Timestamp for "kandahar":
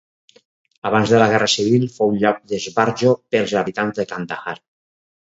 4.15-4.57